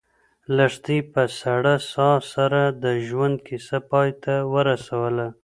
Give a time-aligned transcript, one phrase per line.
[0.55, 5.27] لښتې په سړه ساه سره د ژوند کیسه پای ته ورسوله.